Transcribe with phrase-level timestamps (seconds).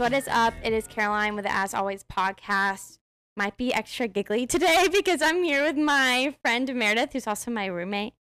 [0.00, 0.54] what is up?
[0.64, 2.98] It is Caroline with the As Always podcast.
[3.36, 7.66] Might be extra giggly today because I'm here with my friend Meredith, who's also my
[7.66, 8.14] roommate.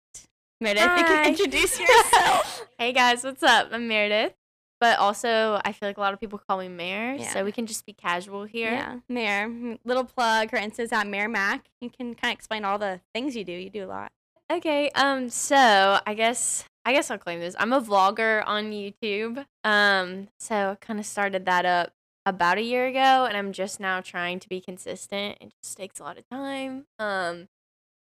[0.60, 2.68] Meredith, you can introduce yourself.
[2.78, 3.70] Hey guys, what's up?
[3.72, 4.34] I'm Meredith.
[4.82, 7.32] But also, I feel like a lot of people call me Mayor, Yeah.
[7.32, 8.72] so we can just be casual here.
[9.10, 9.46] yeah.
[9.48, 10.52] Mm, Little plug.
[10.52, 11.66] Her Insta's at Mayor Mac.
[11.80, 13.54] You can kind of explain all the things you do.
[13.54, 14.12] You do a lot.
[14.52, 14.90] Okay.
[14.96, 15.30] Um.
[15.30, 17.56] So I guess I guess I'll claim this.
[17.60, 19.46] I'm a vlogger on YouTube.
[19.64, 20.30] Um.
[20.40, 21.94] So kind of started that up
[22.26, 25.38] about a year ago, and I'm just now trying to be consistent.
[25.40, 26.86] It just takes a lot of time.
[26.98, 27.48] Um.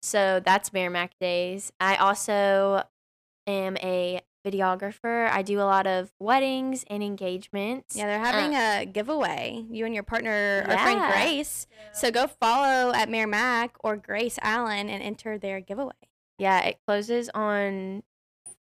[0.00, 1.72] So that's Merrimack Days.
[1.80, 2.84] I also
[3.48, 5.28] am a videographer.
[5.28, 7.96] I do a lot of weddings and engagements.
[7.96, 9.64] Yeah, they're having Uh, a giveaway.
[9.68, 11.10] You and your partner, our friend Yeah.
[11.10, 11.66] Grace.
[11.92, 15.94] So go follow at Mare Mac or Grace Allen and enter their giveaway.
[16.38, 18.04] Yeah, it closes on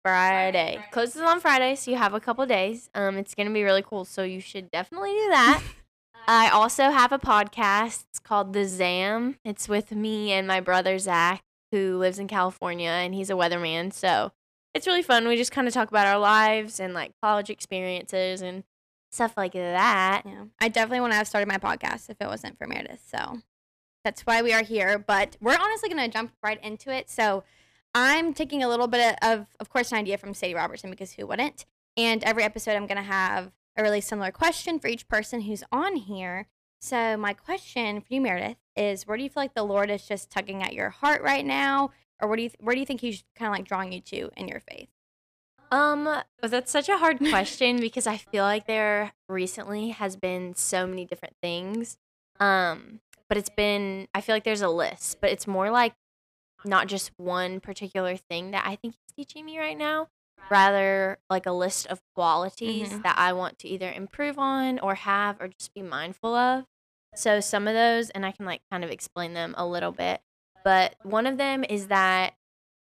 [0.04, 0.84] Friday.
[0.92, 2.90] Closes on Friday, so you have a couple days.
[2.94, 5.64] Um, it's gonna be really cool, so you should definitely do that.
[6.28, 8.06] I also have a podcast.
[8.10, 9.38] It's called The Zam.
[9.44, 13.92] It's with me and my brother Zach, who lives in California, and he's a weatherman.
[13.94, 14.32] So
[14.74, 15.28] it's really fun.
[15.28, 18.64] We just kind of talk about our lives and like college experiences and
[19.12, 20.24] stuff like that.
[20.26, 23.04] Yeah, I definitely wouldn't have started my podcast if it wasn't for Meredith.
[23.10, 23.42] So
[24.04, 24.98] that's why we are here.
[24.98, 27.10] But we're honestly going to jump right into it.
[27.10, 27.44] So
[27.96, 31.28] I'm taking a little bit of, of course, an idea from Sadie Robertson because who
[31.28, 31.66] wouldn't?
[31.96, 35.64] And every episode, I'm going to have a really similar question for each person who's
[35.72, 36.48] on here.
[36.82, 40.06] So my question for you, Meredith, is where do you feel like the Lord is
[40.06, 41.92] just tugging at your heart right now,
[42.22, 44.30] or where do you where do you think He's kind of like drawing you to
[44.36, 44.90] in your faith?
[45.72, 50.86] Um, that's such a hard question because I feel like there recently has been so
[50.86, 51.98] many different things.
[52.40, 55.94] Um, but it's been I feel like there's a list, but it's more like
[56.66, 60.10] not just one particular thing that I think he's teaching me right now,
[60.50, 63.04] rather like a list of qualities Mhm.
[63.04, 66.66] that I want to either improve on or have or just be mindful of.
[67.16, 70.22] So some of those and I can like kind of explain them a little bit.
[70.64, 72.36] But one of them is that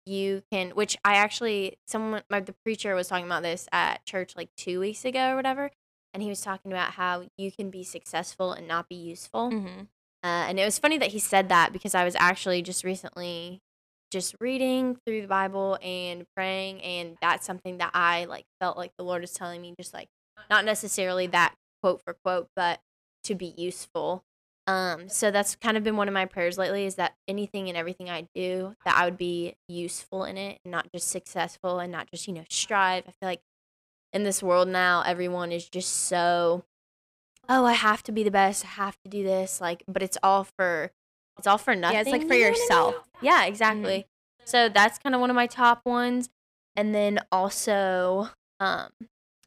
[0.06, 4.34] you can which i actually someone my, the preacher was talking about this at church
[4.34, 5.70] like two weeks ago or whatever
[6.14, 9.82] and he was talking about how you can be successful and not be useful Mm-hmm.
[10.22, 13.60] Uh, and it was funny that he said that because i was actually just recently
[14.10, 18.92] just reading through the bible and praying and that's something that i like felt like
[18.98, 20.08] the lord is telling me just like
[20.48, 22.80] not necessarily that quote for quote but
[23.22, 24.24] to be useful
[24.70, 27.76] um, so that's kind of been one of my prayers lately is that anything and
[27.76, 31.90] everything I do, that I would be useful in it and not just successful and
[31.90, 33.04] not just, you know, strive.
[33.08, 33.40] I feel like
[34.12, 36.64] in this world now, everyone is just so,
[37.50, 38.64] oh, I have to be the best.
[38.64, 39.60] I have to do this.
[39.60, 40.90] Like, but it's all for,
[41.36, 41.96] it's all for nothing.
[41.96, 42.94] Yeah, it's like for you know what I yourself.
[43.20, 44.06] Yeah, exactly.
[44.44, 46.30] So that's kind of one of my top ones.
[46.76, 48.30] And then also,
[48.60, 48.90] um,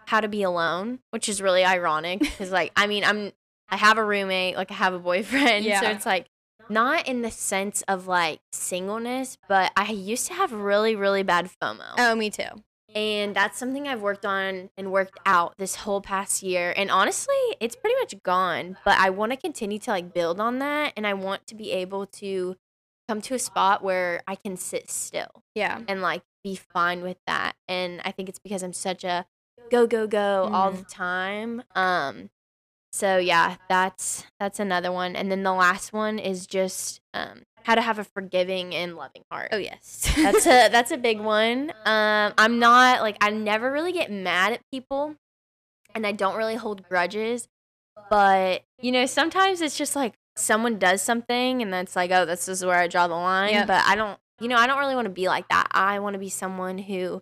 [0.05, 3.31] how to be alone, which is really ironic because, like, I mean, I'm
[3.69, 5.65] I have a roommate, like I have a boyfriend.
[5.65, 5.81] yeah.
[5.81, 6.27] So it's like
[6.69, 11.49] not in the sense of like singleness, but I used to have really, really bad
[11.61, 11.95] FOMO.
[11.97, 12.43] Oh, me too.
[12.95, 16.73] And that's something I've worked on and worked out this whole past year.
[16.77, 18.77] And honestly, it's pretty much gone.
[18.85, 20.93] But I want to continue to like build on that.
[20.95, 22.55] And I want to be able to
[23.07, 25.81] come to a spot where I can sit still Yeah.
[25.87, 27.53] and like be fine with that.
[27.67, 29.25] And I think it's because I'm such a
[29.71, 30.77] go go go all Mhm.
[30.79, 31.63] the time.
[31.75, 32.29] Um
[32.91, 35.15] so yeah, that's that's another one.
[35.15, 39.24] And then the last one is just um how to have a forgiving and loving
[39.31, 39.50] heart.
[39.51, 40.12] Oh yes.
[40.16, 41.72] That's a that's a big one.
[41.85, 45.16] Um I'm not like I never really get mad at people
[45.96, 47.47] and I don't really hold grudges.
[48.09, 52.47] But you know, sometimes it's just like someone does something and that's like, oh, this
[52.47, 53.51] is where I draw the line.
[53.53, 53.68] Yep.
[53.68, 55.68] But I don't you know, I don't really want to be like that.
[55.72, 57.22] I want to be someone who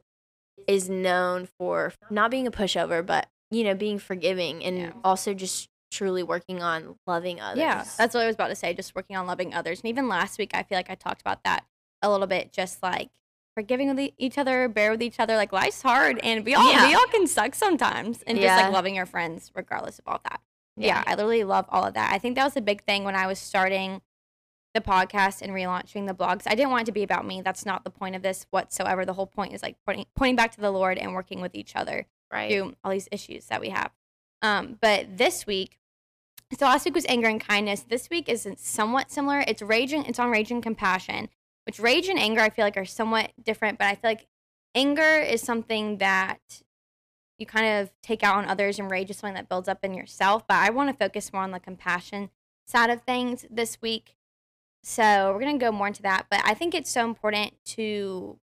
[0.67, 4.91] is known for not being a pushover, but you know, being forgiving and Yeah.
[5.03, 7.59] also just truly working on loving others.
[7.59, 8.73] Yeah, that's what I was about to say.
[8.73, 11.43] Just working on loving others, and even last week, I feel like I talked about
[11.43, 11.65] that
[12.01, 12.51] a little bit.
[12.51, 13.09] Just like
[13.55, 15.35] forgiving with each other, bear with each other.
[15.35, 18.95] Like life's hard, and we all we all can suck sometimes, and just like loving
[18.95, 20.41] your friends regardless of all that.
[20.77, 21.03] Yeah.
[21.05, 22.13] I literally love all of that.
[22.13, 24.01] I think that was a big thing when I was starting
[24.73, 26.43] the podcast and relaunching the blogs.
[26.45, 27.41] I didn't want it to be about me.
[27.41, 29.05] That's not the point of this whatsoever.
[29.05, 31.75] The whole point is like pointing pointing back to the Lord and working with each
[31.75, 32.49] other right.
[32.49, 33.91] through all these issues that we have.
[34.41, 35.77] Um, but this week,
[36.57, 37.81] so last week was anger and kindness.
[37.81, 39.43] This week is somewhat similar.
[39.47, 41.29] It's rage and it's on rage and compassion,
[41.65, 43.77] which rage and anger I feel like are somewhat different.
[43.77, 44.27] But I feel like
[44.75, 46.61] anger is something that
[47.37, 49.93] you kind of take out on others, and rage is something that builds up in
[49.93, 50.45] yourself.
[50.47, 52.29] But I want to focus more on the compassion
[52.67, 54.15] side of things this week.
[54.83, 56.27] So we're gonna go more into that.
[56.29, 58.39] But I think it's so important to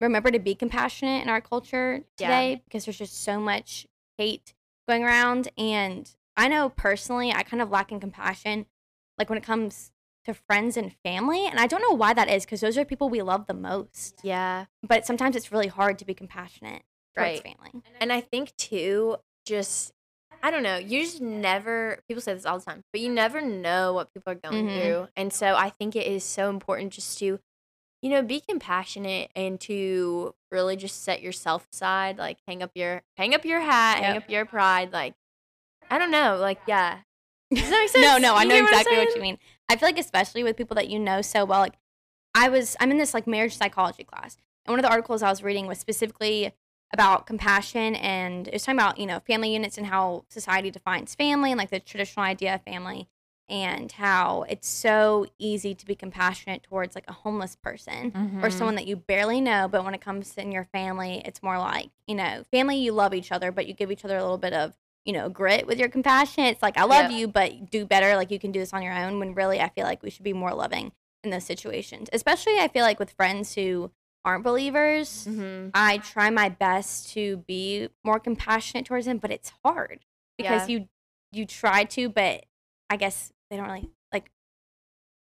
[0.00, 2.28] remember to be compassionate in our culture Yeah.
[2.28, 3.86] today because there's just so much
[4.16, 4.54] hate
[4.88, 8.66] going around and I know personally, I kind of lack in compassion,
[9.18, 9.92] like when it comes
[10.26, 11.46] to friends and family.
[11.46, 14.20] And I don't know why that is because those are people we love the most.
[14.22, 14.66] Yeah.
[14.82, 16.82] But sometimes it's really hard to be compassionate
[17.16, 17.42] towards Right.
[17.42, 17.82] family.
[18.00, 19.92] And I think too, just
[20.42, 23.42] I don't know, you just never people say this all the time, but you never
[23.42, 24.72] know what people are going Mhm.
[24.80, 25.08] through.
[25.14, 27.40] And so I think it is so important just to,
[28.00, 33.02] you know, be compassionate and to really just set yourself aside, like hang up your
[33.18, 35.14] hang up your hat, hang up your pride, like
[35.90, 36.98] I don't know, like yeah.
[37.52, 38.22] Does that make no, sense?
[38.22, 39.38] no, no, I You know what exactly what you mean.
[39.68, 41.74] I feel like especially with people that you know so well, like
[42.34, 44.36] I was I'm in this like marriage psychology class.
[44.64, 46.52] And one of the articles I was reading was specifically
[46.92, 51.14] about compassion and it was talking about, you know, family units and how society defines
[51.14, 53.08] family and like the traditional idea of family
[53.48, 58.12] and how it's so easy to be compassionate towards like a homeless person
[58.42, 58.52] or Mhm.
[58.52, 61.58] someone that you barely know, but when it comes to in your family, it's more
[61.58, 64.38] like, you know, family you love each other, but you give each other a little
[64.38, 66.44] bit of, you know, grit with your compassion.
[66.44, 68.92] It's like I love you, but do better, like you can do this on your
[68.92, 70.92] own when really I feel like we should be more loving
[71.24, 72.08] in those situations.
[72.12, 73.90] Especially I feel like with friends who
[74.24, 75.70] aren't believers, Mhm.
[75.72, 80.04] I try my best to be more compassionate towards them, but it's hard
[80.36, 80.76] because Yeah.
[80.80, 80.88] you
[81.32, 82.44] you try to, but
[82.90, 84.30] I guess they don't really like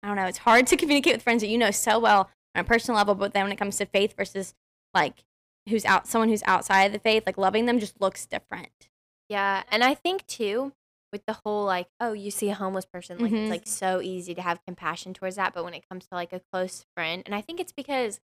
[0.04, 2.62] I don't know, it's hard to communicate with friends that you know so well on
[2.62, 4.54] a personal level, but then when it comes to faith versus
[4.94, 5.24] like
[5.70, 8.90] who's out someone who's outside of the faith, like loving them just looks different.
[9.30, 10.74] Yeah, and I think too
[11.12, 13.42] with the whole like, oh, you see a homeless person, like Mhm.
[13.44, 16.34] it's like so easy to have compassion towards that, but when it comes to like
[16.34, 18.20] a close friend, and I think it's because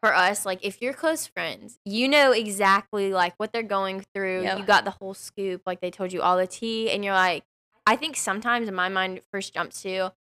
[0.00, 4.42] for us, like if you're close friends, you know exactly like what they're going through.
[4.42, 4.58] Yep.
[4.58, 7.44] You got the whole scoop, like they told you all the tea, and you're like,
[7.86, 10.12] I think sometimes in my mind it first jumps to,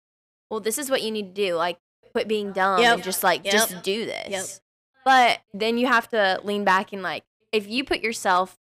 [0.49, 1.77] well, this is what you need to do, like
[2.11, 2.95] quit being dumb Yep.
[2.95, 3.53] and just like Yep.
[3.53, 4.61] just do this.
[5.05, 7.23] But then you have to lean back and like
[7.53, 8.57] if you put yourself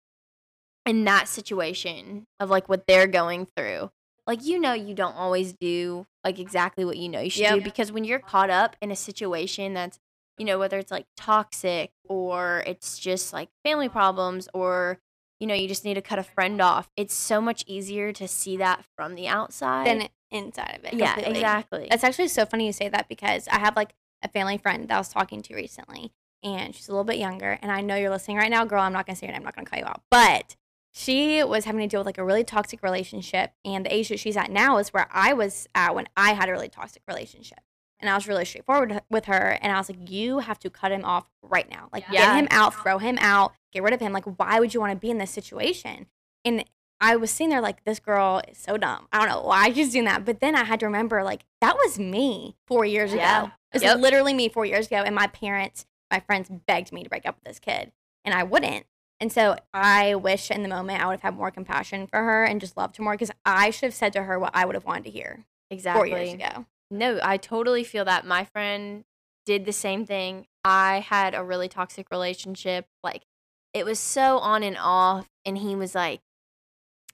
[0.87, 3.91] in that situation of like what they're going through,
[4.27, 7.61] like you know you don't always do like exactly what you know you should do
[7.61, 9.99] because when you're caught up in a situation that's
[10.39, 14.99] you know whether it's like toxic or it's just like family problems or
[15.41, 18.29] you know you just need to cut a friend off, it's so much easier to
[18.29, 19.87] see that from the outside.
[19.87, 20.95] than inside of it.
[20.95, 21.41] yeah, completely.
[21.41, 21.89] exactly.
[21.91, 24.95] It's actually so funny you say that because I have like a family friend that
[24.95, 26.13] I was talking to recently,
[26.43, 27.59] and she's a little bit younger.
[27.61, 28.81] And I know you're listening right now, girl.
[28.81, 29.41] I'm not gonna say your name.
[29.41, 30.57] I'm not gonna call you out, but
[30.93, 34.21] she was having to deal with like a really toxic relationship, and the age that
[34.21, 37.61] she's at now is where I was at when I had a really toxic relationship.
[37.99, 40.91] And I was really straightforward with her, and I was like, "You have to cut
[40.93, 41.89] him off right now.
[41.93, 42.27] Like, Yeah.
[42.27, 44.13] get him out, throw him out, get rid of him.
[44.13, 46.07] Like, why would you want to be in this situation?"
[46.45, 46.65] And
[47.01, 49.09] I was sitting there like, this girl is so dumb.
[49.13, 50.25] I don't know why she's doing that.
[50.25, 53.39] But then I had to remember, like, that was me four years Yeah.
[53.45, 53.53] ago.
[53.73, 53.99] It was Yep.
[53.99, 54.97] literally me four years ago.
[55.05, 57.91] And my parents, my friends begged me to break up with this kid.
[58.25, 58.87] And I wouldn't.
[59.23, 62.43] And so I wish in the moment I would have had more compassion for her
[62.43, 64.75] and just loved her more because I should have said to her what I would
[64.75, 66.11] have wanted to hear exactly.
[66.11, 66.67] four years ago.
[66.91, 68.27] No, I totally feel that.
[68.27, 69.05] My friend
[69.47, 70.47] did the same thing.
[70.65, 72.87] I had a really toxic relationship.
[73.05, 73.23] Like,
[73.73, 75.29] it was so on and off.
[75.45, 76.21] And he was like,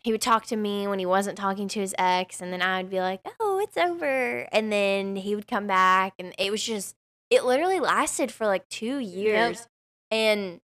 [0.02, 2.40] he would talk to me when he wasn't talking to his ex.
[2.40, 4.48] And then I would be like, oh, it's over.
[4.50, 6.14] And then he would come back.
[6.18, 6.96] And it was just,
[7.28, 9.68] it literally lasted for like two years.
[10.10, 10.62] And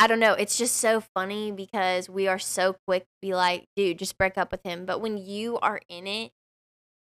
[0.00, 0.32] I don't know.
[0.32, 4.38] It's just so funny because we are so quick to be like, dude, just break
[4.38, 4.86] up with him.
[4.86, 6.30] But when you are in it,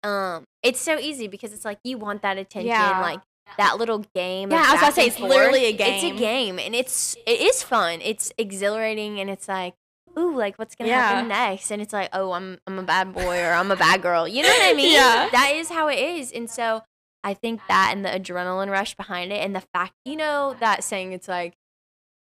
[0.02, 3.00] um, it's so easy because it's like you want that attention, Yeah.
[3.00, 3.20] like
[3.56, 4.50] that little game.
[4.50, 5.94] Yeah, I was to say, it's literally a game.
[5.94, 8.00] It's a game, and it's it is fun.
[8.02, 9.74] It's exhilarating, and it's like,
[10.18, 11.08] ooh, like what's gonna Yeah.
[11.08, 11.70] happen next?
[11.70, 14.26] And it's like, oh, I'm I'm a bad boy or I'm a bad girl.
[14.28, 14.92] You know what I mean?
[14.92, 15.28] Yeah.
[15.32, 16.82] That is how it is, and so
[17.24, 20.84] I think that and the adrenaline rush behind it, and the fact, you know, that
[20.84, 21.54] saying, it's like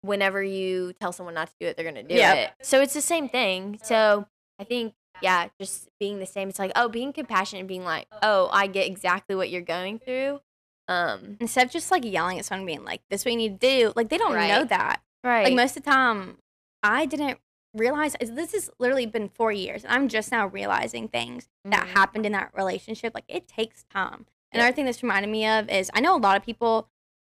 [0.04, 2.37] whenever you tell someone not to do it, they're gonna do Yep.
[2.37, 2.50] it.
[2.62, 3.78] So it's the same thing.
[3.82, 4.26] So
[4.58, 6.49] I think, yeah, just being the same.
[6.49, 9.99] It's like, oh, being compassionate and being like, oh, I get exactly what you're going
[9.99, 10.40] through.
[10.87, 13.61] Um, Instead of just like yelling at someone being like, this is what you need
[13.61, 13.92] to do.
[13.96, 15.00] Like, they don't know that.
[15.25, 15.44] right.
[15.44, 16.37] Like most of the time,
[16.82, 17.38] I didn't
[17.73, 21.90] realize this has literally been four years, and I'm just now realizing things that Mhm.
[21.92, 23.14] happened in that relationship.
[23.14, 24.26] Like it takes time.
[24.52, 26.88] Another thing this reminded me of is I know a lot of people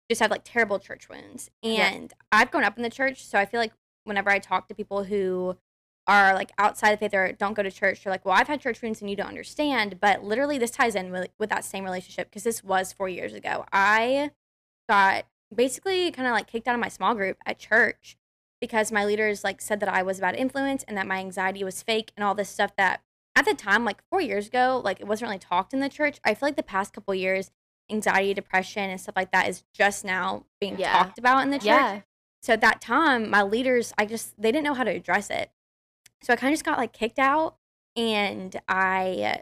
[0.10, 1.88] just have like terrible church wounds, Yeah.
[1.90, 3.74] and I've grown up in the church, so I feel like
[4.06, 5.58] whenever I talk to people who
[6.08, 8.60] are like outside the faith or don't go to church, they're like, "Well, I've had
[8.62, 11.84] church wounds and you don't understand." But literally, this ties in with, with that same
[11.84, 13.66] relationship because this was four years ago.
[13.72, 14.32] I
[14.90, 18.18] got basically kind of like kicked out of my small group at church
[18.62, 21.82] because my leaders like said that I was about influence and that my anxiety was
[21.84, 23.02] fake and all this stuff that
[23.36, 26.20] at the time like 4 years ago like it wasn't really talked in the church.
[26.24, 27.52] I feel like the past couple years
[27.90, 30.92] anxiety, depression and stuff like that is just now being Yeah.
[30.94, 31.66] talked about in the church.
[31.66, 32.02] yeah.
[32.42, 35.52] So at that time, my leaders, I just they didn't know how to address it.
[36.22, 37.56] So I kind of just got like kicked out.
[37.96, 39.42] and I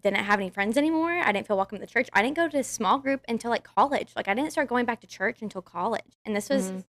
[0.00, 1.12] didn't have any friends anymore.
[1.12, 2.08] I didn't feel welcome to the church.
[2.14, 4.12] I didn't go to a small group until like college.
[4.16, 6.16] Like I didn't start going back to church until college.
[6.24, 6.84] And this was Mhm.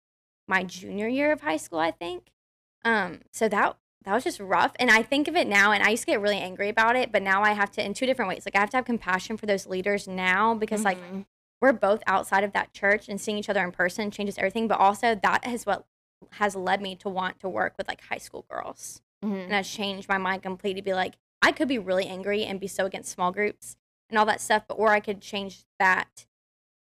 [0.49, 2.31] my junior year of high school, I think.
[2.85, 4.73] Um, so that that was just rough.
[4.79, 7.13] And I think of it now and I used to get really angry about it,
[7.13, 8.45] but now I have to in two different ways.
[8.47, 11.27] Like I have to have compassion for those leaders now because like Mhm.
[11.61, 14.67] we're both outside of that church and seeing each other in person changes everything.
[14.69, 15.87] But also that is what
[16.33, 19.45] has led me to want to work with like high school girls Mhm.
[19.45, 22.61] and has changed my mind completely to be like I could be really angry and
[22.61, 23.77] be so against small groups
[24.09, 26.27] and all that stuff, but or I could change that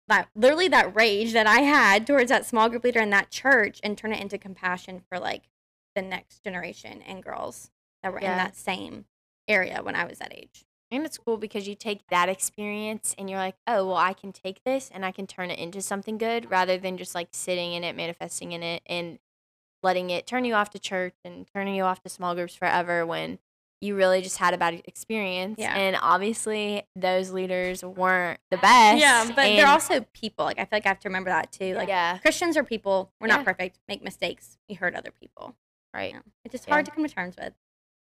[0.08, 3.80] that literally that rage that I had towards that small group leader in that church
[3.84, 5.50] and turn it into compassion for like
[5.96, 7.72] the next generation and girls
[8.04, 9.06] that were in that same
[9.48, 10.66] area when I was that age.
[10.92, 14.32] And it's cool because you take that experience and you're like, oh, well, I can
[14.32, 17.74] take this and I can turn it into something good rather than just like sitting
[17.74, 19.18] in it, manifesting in it, and
[19.82, 23.06] letting it turn you off to church and turning you off to small groups forever
[23.06, 23.40] when
[23.82, 25.56] you really just had a bad experience.
[25.60, 25.76] Yeah.
[25.76, 29.00] And obviously, those leaders weren't the best.
[29.00, 30.46] Yeah, but they're also people.
[30.46, 31.74] Like I feel like I have to remember that too.
[31.76, 33.12] Like yeah, Christians are people.
[33.20, 33.38] We're Yeah.
[33.38, 33.80] not perfect.
[33.88, 34.58] Make mistakes.
[34.70, 35.56] We hurt other people.
[35.96, 36.14] Right.
[36.14, 36.20] Yeah.
[36.44, 36.74] It's just Yeah.
[36.76, 37.54] hard to come to terms with,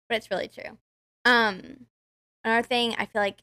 [0.09, 0.77] but it's really true.
[1.25, 1.87] Um,
[2.43, 3.41] another thing I feel like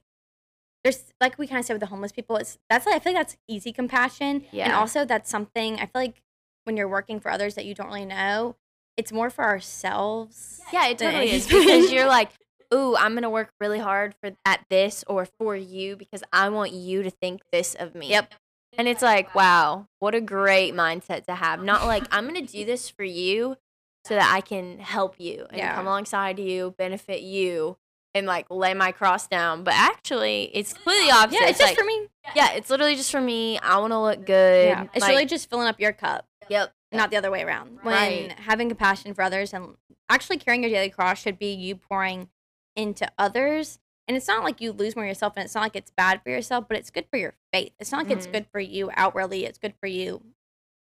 [0.83, 3.13] there's like we kind of said with the homeless people, it's that's like I feel
[3.15, 6.23] like that's easy compassion, and also that's something I feel like
[6.65, 8.57] when you're working for others that you don't really know,
[8.97, 10.61] it's more for ourselves.
[10.73, 12.31] Yeah, it totally is because you're like,
[12.73, 16.73] ooh, I'm gonna work really hard for at this or for you because I want
[16.73, 18.09] you to think this of me.
[18.11, 18.35] Yep.
[18.77, 21.63] And it's like, wow, what a great mindset to have.
[21.63, 23.57] Not like I'm gonna do this for you
[24.05, 25.75] so that I can help you and Yeah.
[25.75, 27.77] come alongside you, benefit you,
[28.15, 29.65] and like lay my cross down.
[29.65, 31.41] But actually, it's completely opposite.
[31.41, 32.09] yeah, it's just like, for me.
[32.37, 33.59] yeah, it's literally just for me.
[33.59, 34.69] I want to look good.
[34.69, 36.27] Yeah, it's like, really just filling up your cup.
[36.49, 36.73] yep.
[36.93, 37.79] not the other way around.
[37.83, 39.77] When having compassion for others and
[40.09, 42.29] actually carrying your daily cross should be you pouring
[42.77, 43.81] into others.
[44.07, 46.29] And it's not like you lose more yourself, and it's not like it's bad for
[46.31, 47.73] yourself, but it's good for your faith.
[47.81, 48.33] It's not like it's Mhm.
[48.33, 50.23] good for you outwardly; it's good for you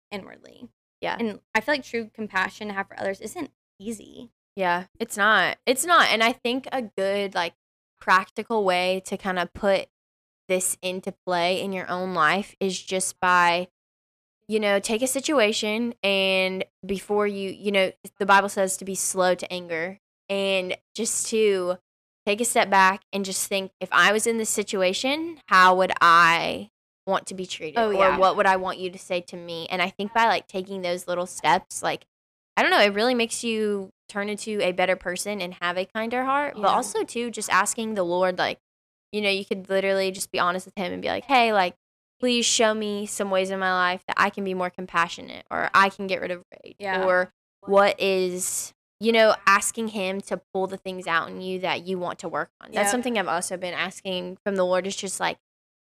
[0.09, 0.69] inwardly.
[1.01, 1.17] Yeah.
[1.19, 4.31] And I feel like true compassion to have for others isn't easy.
[4.55, 5.57] Yeah, it's not.
[5.65, 6.09] It's not.
[6.09, 7.53] And I think a good, like,
[8.01, 9.87] practical way to kind of put
[10.47, 13.67] this into play in your own life is just by,
[14.47, 18.95] you know, take a situation and before you, you know, the Bible says to be
[18.95, 21.77] slow to anger and just to
[22.25, 25.91] take a step back and just think if I was in this situation, how would
[26.01, 26.71] I
[27.09, 27.79] want to be treated?
[27.79, 28.17] Oh, or yeah.
[28.17, 29.67] what would I want you to say to me?
[29.69, 32.05] And I think by like taking those little steps, like,
[32.55, 35.85] I don't know, it really makes you turn into a better person and have a
[35.85, 36.55] kinder heart.
[36.55, 38.59] But also, too, just asking the Lord, like,
[39.11, 41.75] you know, you could literally just be honest with Him and be like, hey, like,
[42.19, 45.69] please show me some ways in my life that I can be more compassionate or
[45.73, 46.75] I can get rid of rage.
[46.79, 47.05] Yeah.
[47.05, 51.87] Or what is, you know, asking Him to pull the things out in you that
[51.87, 52.71] you want to work on.
[52.73, 55.37] That's something I've also been asking from the Lord, is just like,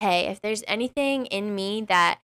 [0.01, 2.21] hey, if there's anything in me that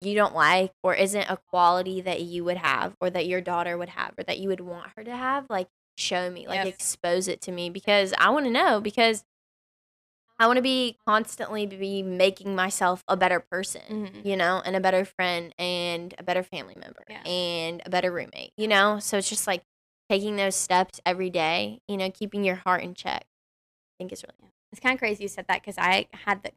[0.00, 3.78] you don't like or isn't a quality that you would have or that your daughter
[3.78, 6.74] would have or that you would want her to have, like show me, like Yep.
[6.74, 9.24] expose it to me because I want to know because
[10.38, 14.26] I want to be constantly be making myself a better person, Mhm.
[14.26, 17.22] you know, and a better friend and a better family member Yeah.
[17.24, 18.98] and a better roommate, you know?
[18.98, 19.62] So it's just like
[20.10, 23.24] taking those steps every day, you know, keeping your heart in check.
[23.26, 26.52] I think is really It's kind of crazy you said that because I had the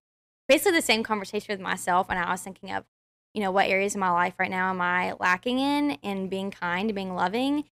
[0.47, 2.85] basically the same conversation with myself, and I was thinking of,
[3.33, 6.51] you know, what areas of my life right now am I lacking in, in being
[6.51, 7.65] kind, being loving,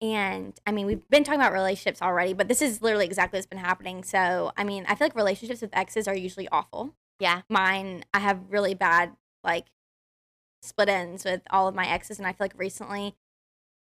[0.00, 3.46] and I mean we've been talking about relationships already, but this is literally exactly what's
[3.46, 4.02] been happening.
[4.02, 6.94] So I mean, I feel like relationships with exes are usually awful.
[7.18, 7.42] Yeah.
[7.50, 9.12] Mine, I have really bad
[9.44, 9.66] like
[10.62, 13.14] split ends with all of my exes, and I feel like recently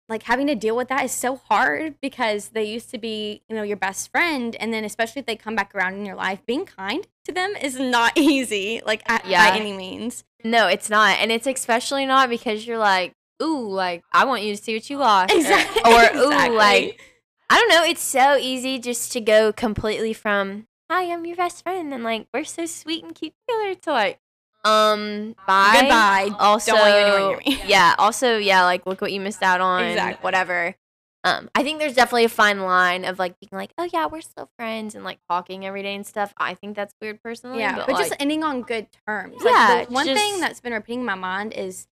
[0.10, 3.56] like having to deal with that is so hard because they used to be, you
[3.56, 6.40] know, your best friend, and then especially if they come back around in your life,
[6.46, 9.50] being kind to them is not easy, like at, Yeah.
[9.52, 10.24] by any means.
[10.44, 11.18] No, it's not.
[11.20, 14.90] And it's especially not because you're like, ooh, like, I want you to see what
[14.90, 15.34] you lost.
[15.34, 15.82] Exactly.
[15.86, 16.58] Or, ooh, Exactly.
[16.58, 17.02] like,
[17.50, 17.84] I don't know.
[17.84, 21.94] It's so easy just to go completely from, hi, I'm your best friend.
[21.94, 24.20] And like, we're so sweet and cute together to like,
[24.68, 25.78] um, bye.
[25.82, 26.30] Goodbye.
[26.40, 27.62] Also, Don't want you me.
[27.68, 27.96] yeah.
[27.98, 29.84] Also, yeah, like, look what you missed out on.
[29.84, 30.24] Exactly.
[30.24, 30.76] Whatever.
[31.24, 34.22] Um, I think there's definitely a fine line of like being like, oh yeah, we're
[34.22, 36.34] still friends and like talking every day and stuff.
[36.38, 37.60] I think that's weird personally.
[37.60, 39.36] Yeah, but, but, like, just ending on good terms.
[39.44, 41.88] Yeah, like, the one just- thing that's been repeating in my mind is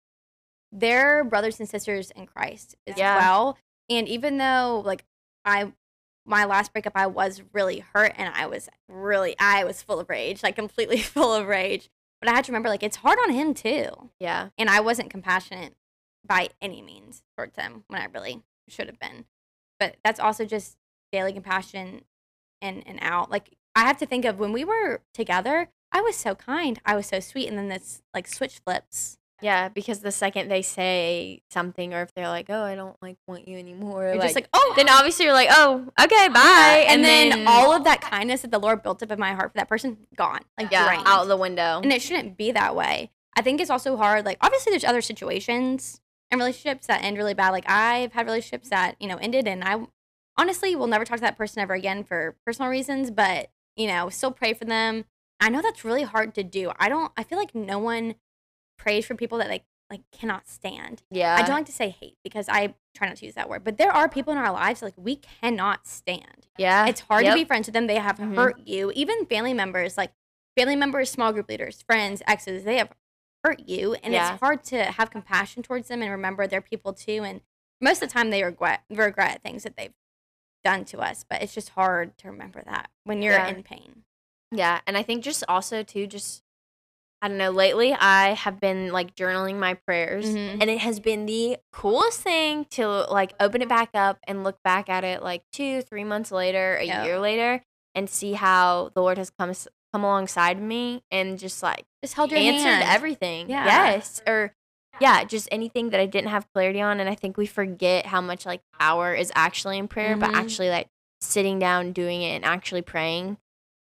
[0.72, 3.17] they're brothers and sisters in Christ as Yeah.
[3.17, 3.58] well.
[3.89, 5.03] And even though like
[5.44, 5.72] I
[6.25, 10.10] my last breakup I was really hurt and I was really I was full of
[10.10, 11.89] rage, like completely full of rage.
[12.22, 14.10] But I had to remember like it's hard on him too.
[14.19, 14.50] yeah.
[14.57, 15.75] And I wasn't compassionate
[16.25, 19.25] by any means towards him when I really should have been.
[19.79, 20.77] But that's also just
[21.12, 22.03] daily compassion
[22.62, 23.29] in and out.
[23.29, 26.95] Like I have to think of when we were together, I was so kind, I
[26.95, 29.17] was so sweet, and then this like switch flips.
[29.42, 33.18] Yeah, because the second they say something, or if they're like, "Oh, I don't like
[33.27, 36.27] want you anymore," You're like, just like, oh, then um, obviously you're like, "Oh, okay,
[36.30, 39.34] oh, bye," and, then, all of that kindness that the Lord built up in my
[39.34, 41.04] heart for that person gone, like yeah, drained.
[41.06, 41.82] out the window.
[41.84, 43.12] and it shouldn't be that way.
[43.36, 44.25] I think it's also hard.
[44.25, 46.00] Like obviously, there's other situations
[46.32, 47.50] and relationships that end really bad.
[47.50, 49.86] Like I've had relationships that you know ended, and I
[50.38, 53.12] honestly will never talk to that person ever again for personal reasons.
[53.12, 55.06] But you know, still pray for them.
[55.42, 56.72] I know that's really hard to do.
[56.80, 57.12] I don't.
[57.18, 58.15] I feel like no one
[58.86, 61.04] prays for people that like like cannot stand.
[61.12, 63.63] yeah, I don't like to say hate because I try not to use that word.
[63.63, 66.48] But there are people in our lives like we cannot stand.
[66.58, 67.34] yeah, It's hard Yep.
[67.34, 67.86] to be friends with them.
[67.88, 68.36] They have Mhm.
[68.36, 68.92] hurt you.
[68.96, 70.12] Even family members, like
[70.58, 72.92] family members, small group leaders, friends, exes, they have
[73.44, 73.94] hurt you.
[74.01, 74.32] And Yeah.
[74.34, 77.24] it's hard to have compassion towards them and remember they're people too.
[77.24, 77.42] And
[77.80, 79.94] most of the time they regret regret things that they've
[80.63, 81.24] done to us.
[81.30, 83.48] But it's just hard to remember that when you're Yeah.
[83.50, 84.04] in pain.
[84.51, 86.42] Yeah, and I think just also too, just
[87.25, 87.50] I don't know.
[87.50, 90.62] Lately, I have been like journaling my prayers, Mhm.
[90.62, 94.62] and it has been the coolest thing to like open it back up and look
[94.63, 97.03] back at it like two, three months later, a Yep.
[97.03, 97.63] year later,
[97.96, 99.51] and see how the Lord has come
[99.91, 102.84] come alongside me and just like Just held your answered hand.
[102.84, 103.50] everything.
[103.50, 103.65] Yeah.
[103.96, 104.53] Yes, or
[105.01, 108.22] yeah, just anything that I didn't have clarity on, and I think we forget how
[108.22, 110.36] much like power is actually in prayer, but Mhm.
[110.36, 110.89] actually like
[111.22, 113.38] sitting down, doing it, and actually praying.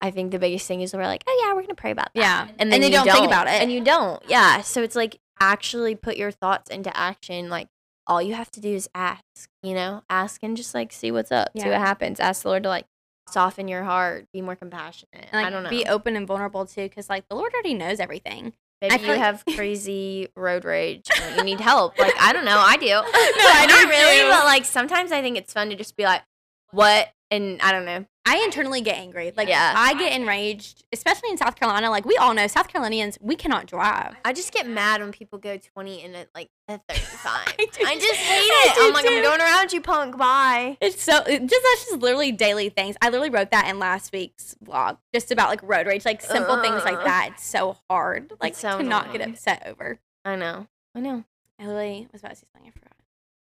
[0.01, 2.21] I think the biggest thing is we're like, oh yeah, we're gonna pray about that.
[2.21, 2.43] Yeah.
[2.43, 3.61] and And then they you don't think about it.
[3.63, 4.23] and you don't.
[4.29, 7.49] Yeah, so it's like actually put your thoughts into action.
[7.51, 7.69] Like
[8.07, 9.23] all you have to do is ask.
[9.63, 12.21] You know, ask and just like see what's up, see what happens.
[12.21, 12.87] Ask the Lord to like
[13.29, 15.27] soften your heart, be more compassionate.
[15.31, 15.69] And, like, I don't know.
[15.71, 18.55] Be open and vulnerable too, because like the Lord already knows everything.
[18.81, 21.99] Maybe I you like- have crazy road rage and you need help.
[21.99, 22.87] Like I don't know, I do.
[22.87, 26.23] no, I do really, but like sometimes I think it's fun to just be like,
[26.71, 28.07] "What?" and I don't know.
[28.27, 29.33] I internally get angry.
[29.35, 29.73] Like Yeah.
[29.75, 31.91] I get enraged, especially in South Carolina.
[31.91, 34.17] Like we all know, South Carolinians, we cannot drive.
[34.25, 37.55] I just get mad when people go twenty and it like a thirty-five.
[37.59, 38.77] I I just hate it.
[38.81, 40.19] I'm like, I'm going around you, punk.
[40.19, 40.77] Bye.
[40.81, 42.97] It's so it just that's just literally daily things.
[43.01, 46.61] I literally wrote that in last week's vlog, just about like road rage, like simple
[46.61, 47.31] things like that.
[47.33, 50.01] It's so hard, like so to not get upset over.
[50.25, 50.67] I know.
[50.95, 51.25] I know.
[51.59, 52.71] I literally was about to say something.
[52.71, 52.88] I forgot.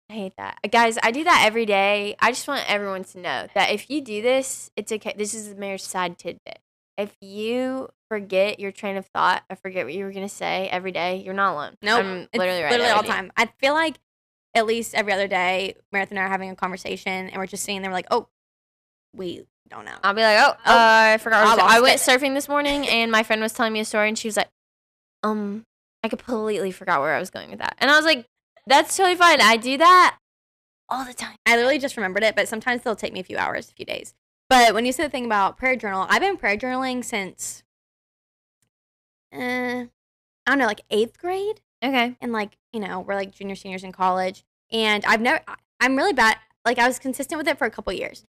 [0.09, 0.59] I hate that.
[0.71, 2.15] Guys, I do that every day.
[2.21, 5.15] I just want everyone to know that if you do this, it's okay.
[5.17, 6.61] This is the mayor's side tidbit.
[6.97, 10.93] If you forget your train of thought, I forget what you were gonna say every
[10.93, 11.77] day, you're not alone.
[11.83, 12.71] Nope, I'm literally right.
[12.71, 13.33] literally all the time.
[13.37, 13.99] I feel like
[14.55, 17.65] at least every other day, Meredith and I are having a conversation, and we're just
[17.65, 18.29] sitting there, like, oh,
[19.15, 19.97] we don't know.
[20.03, 21.59] I'll be like, oh, Oh, uh, I forgot.
[21.59, 24.09] I I, went lost surfing this morning, and my friend was telling me a story,
[24.09, 24.49] and she was like,
[25.23, 25.65] um,
[26.03, 28.27] I completely forgot where I was going with that, and I was like,
[28.67, 29.41] that's totally fine.
[29.41, 30.19] I do that
[30.89, 31.37] all the time.
[31.47, 33.87] I literally just remembered it, but sometimes they'll take me a few hours, a few
[33.87, 34.15] days.
[34.49, 37.65] But when you said the thing about prayer journal, I've been prayer journaling since,
[39.35, 39.89] uh, I
[40.47, 41.61] don't know, like eighth grade.
[41.83, 42.17] Okay.
[42.21, 44.45] And like, you know, we're like junior, seniors in college.
[44.71, 45.41] And I've never,
[45.81, 46.37] I'm really bad.
[46.65, 48.25] Like, I was consistent with it for a couple years.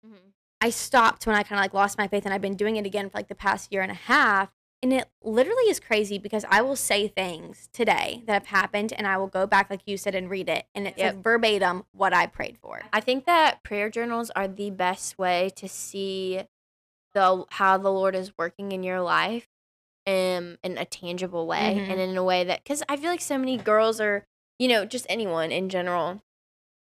[0.62, 2.86] I stopped when I kind of like lost my faith and I've been doing it
[2.86, 4.50] again for like the past year and a half.
[4.86, 9.08] And it literally is crazy because I will say things today that have happened and
[9.08, 10.68] I will go back, like you said, and read it.
[10.76, 11.16] And it's Yep.
[11.16, 12.84] like verbatim what I prayed for.
[12.94, 16.44] I think that prayer journals are the best way to see
[17.16, 19.48] the how the Lord is working in your life
[20.06, 21.90] um, in a tangible way Mhm.
[21.90, 24.28] and in a way that because I feel like so many girls are
[24.60, 26.22] you know just anyone in general.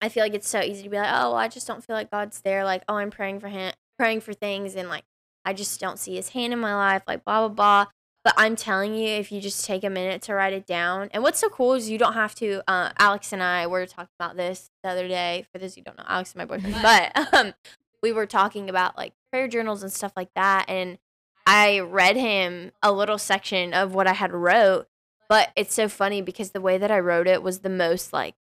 [0.00, 1.94] I feel like it's so easy to be like, oh, well, I just don't feel
[1.96, 2.64] like God's there.
[2.64, 5.04] Like, oh, I'm praying for him, praying for things, and like
[5.50, 7.02] I just don't see His hand in my life.
[7.08, 7.86] Like, blah blah blah.
[8.22, 11.22] But I'm telling you, if you just take a minute to write it down, and
[11.22, 12.62] what's so cool is you don't have to.
[12.68, 15.46] Uh, Alex and I were talking about this the other day.
[15.52, 17.54] For those who don't know, Alex is my boyfriend, but um,
[18.00, 20.98] we were talking about like prayer journals and stuff like that, and
[21.46, 24.86] I read him a little section of what I had wrote.
[25.28, 28.34] But it's so funny because the way that I wrote it was the most like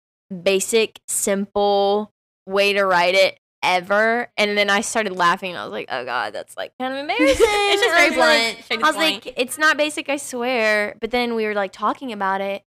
[0.44, 2.12] basic, simple
[2.46, 4.28] way to write it ever.
[4.38, 7.00] And then I started laughing and I was like, oh God, that's like kind of
[7.02, 7.28] embarrassing.
[7.40, 8.84] it's just very was like- blunt.
[8.84, 9.26] I was point.
[9.26, 10.96] like, it's not basic, I swear.
[11.02, 12.64] But then we were like talking about it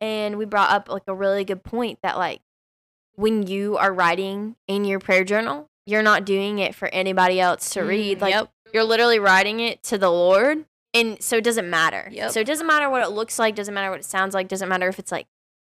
[0.00, 2.40] and we brought up like a really good point that like
[3.14, 7.70] when you are writing in your prayer journal, you're not doing it for anybody else
[7.70, 8.18] to read.
[8.18, 8.50] Mm, Like yep.
[8.72, 10.64] you're literally writing it to the Lord.
[10.94, 12.08] And so it doesn't matter.
[12.12, 12.32] Yep.
[12.32, 14.68] So it doesn't matter what it looks like, doesn't matter what it sounds like, doesn't
[14.68, 15.26] matter if it's like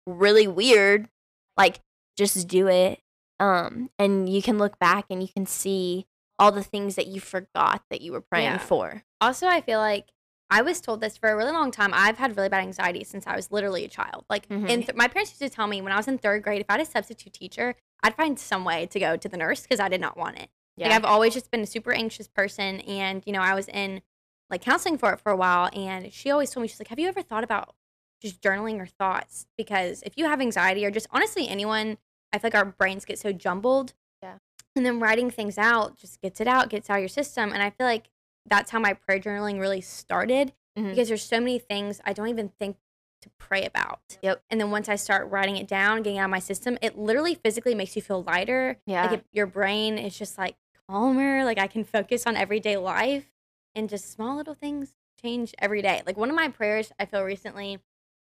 [0.05, 1.09] really weird.
[1.57, 1.79] Like
[2.17, 2.99] just do it.
[3.39, 6.05] Um and you can look back and you can see
[6.37, 8.57] all the things that you forgot that you were praying Yeah.
[8.59, 9.03] for.
[9.19, 10.07] Also, I feel like
[10.49, 11.91] I was told this for a really long time.
[11.93, 14.25] I've had really bad anxiety since I was literally a child.
[14.29, 14.69] Like, Mhm.
[14.69, 16.65] in th- my parents used to tell me when I was in third grade, if
[16.69, 19.79] I had a substitute teacher, I'd find some way to go to the nurse because
[19.79, 20.49] I did not want it.
[20.77, 24.01] Like I've always just been a super anxious person, and you know I was in
[24.49, 26.97] like counseling for it for a while, and she always told me she's like, "Have
[26.99, 27.75] you ever thought about
[28.21, 29.45] just journaling your thoughts?
[29.57, 31.97] Because if you have anxiety or just honestly anyone,
[32.33, 33.93] I feel like our brains get so jumbled.
[34.21, 34.35] Yeah.
[34.75, 37.61] And then writing things out just gets it out, gets out of your system, and
[37.63, 38.09] I feel like
[38.45, 40.89] that's how my prayer journaling really started Mhm.
[40.91, 42.77] because there's so many things I don't even think
[43.21, 44.17] to pray about.
[44.21, 44.43] Yep.
[44.49, 47.35] And then once I start writing it down, getting out of my system, it literally
[47.35, 48.77] physically makes you feel lighter.
[48.85, 49.09] Yeah.
[49.11, 50.55] Like your brain is just like
[50.87, 51.43] calmer.
[51.43, 53.29] Like I can focus on everyday life
[53.75, 56.01] and just small little things change every day.
[56.05, 57.79] Like one of my prayers I feel recently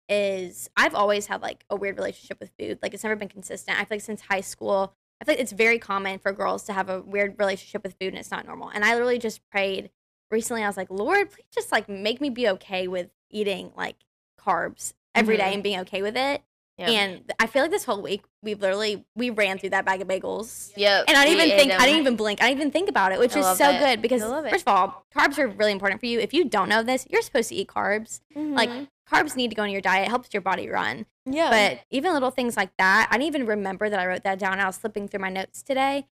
[0.09, 2.79] is I've always had like a weird relationship with food.
[2.81, 3.77] Like it's never been consistent.
[3.79, 6.73] I feel like since high school, I feel like it's very common for girls to
[6.73, 8.69] have a weird relationship with food and it's not normal.
[8.69, 9.89] And I literally just prayed
[10.31, 10.63] recently.
[10.63, 13.95] I was like, Lord, please just like make me be okay with eating like
[14.39, 15.53] carbs every day Mhm.
[15.55, 16.41] and being okay with it.
[16.77, 16.91] Yeah.
[16.91, 20.07] And I feel like this whole week we've literally we ran through that bag of
[20.07, 20.71] bagels.
[20.75, 21.05] Yep.
[21.07, 22.39] And I didn't even think I didn't even blink.
[22.41, 23.79] I didn't even think about it, which I is so it.
[23.79, 24.51] good because I love it.
[24.51, 26.19] first of all, carbs are really important for you.
[26.19, 28.19] If you don't know this, you're supposed to eat carbs.
[28.35, 28.87] Like Mhm.
[29.11, 30.05] carbs need to go in your diet.
[30.07, 31.07] It helps your body run.
[31.25, 31.49] yeah.
[31.49, 34.59] But even little things like that, I didn't even remember that I wrote that down.
[34.59, 36.07] I was flipping through my notes today.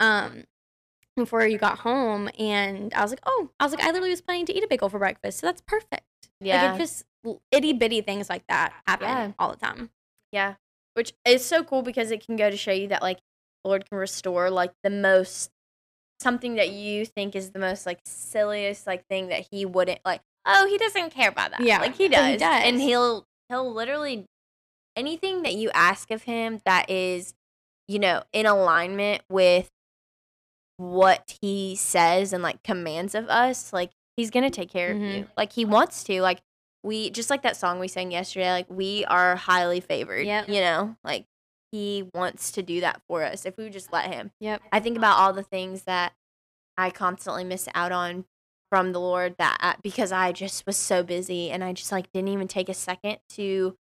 [0.00, 0.44] Um
[1.16, 4.20] before you got home and I was like, "Oh, I was like I literally was
[4.20, 6.04] planning to eat a bagel for breakfast." So that's perfect.
[6.40, 6.72] yeah.
[6.72, 7.04] Like it just
[7.50, 9.32] itty bitty things like that happen Yeah.
[9.38, 9.90] all the time.
[10.32, 10.54] Yeah.
[10.94, 13.18] Which is so cool because it can go to show you that like
[13.64, 15.50] the Lord can restore like the most
[16.20, 20.20] something that you think is the most like silliest like thing that he wouldn't like
[20.44, 21.60] oh he doesn't care about that.
[21.60, 22.32] Yeah, Like he does.
[22.32, 22.62] he does.
[22.64, 24.26] And he'll he'll literally
[24.96, 27.34] anything that you ask of him that is,
[27.88, 29.70] you know, in alignment with
[30.76, 35.18] what he says and like commands of us, like he's gonna take care of mm-hmm.
[35.18, 35.26] you.
[35.36, 36.20] Like he wants to.
[36.20, 36.40] Like
[36.82, 40.26] we just like that song we sang yesterday, like we are highly favored.
[40.26, 40.48] Yep.
[40.48, 41.26] You know, like
[41.72, 44.32] he wants to do that for us if we would just let him.
[44.40, 44.62] Yep.
[44.72, 46.12] I think about all the things that
[46.76, 48.24] I constantly miss out on
[48.70, 52.10] from the Lord that I, because I just was so busy and I just like
[52.12, 53.76] didn't even take a second to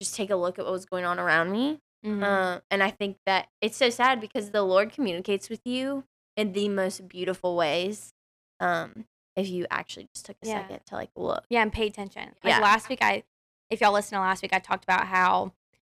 [0.00, 1.80] just take a look at what was going on around me.
[2.04, 2.22] Mhm.
[2.22, 6.04] Uh, and I think that it's so sad because the Lord communicates with you
[6.36, 8.12] in the most beautiful ways.
[8.58, 9.04] Um,
[9.36, 10.60] if you actually just took a Yeah.
[10.62, 11.44] second to like look.
[11.48, 12.34] Yeah, and pay attention.
[12.42, 12.60] Like Yeah.
[12.60, 13.24] last week, I,
[13.70, 15.52] if y'all listened to last week, I talked about how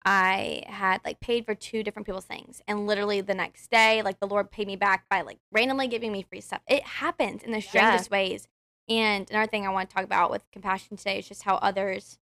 [0.05, 4.19] I had like paid for two different people's things, and literally the next day, like
[4.19, 6.61] the Lord paid me back by like randomly giving me free stuff.
[6.67, 8.47] It happens in the strangest ways.
[8.89, 12.19] And another thing I want to talk about with compassion today is just how others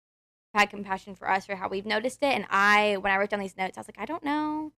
[0.53, 2.33] have had compassion for us or how we've noticed it.
[2.33, 4.71] And I, when I wrote down these notes, I was like, I don't know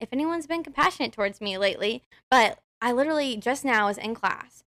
[0.00, 4.64] if anyone's been compassionate towards me lately, but I literally just now was in class